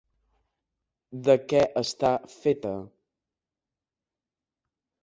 De 1.27 1.35
què 1.53 1.61
està 1.83 2.11
feta? 2.37 2.73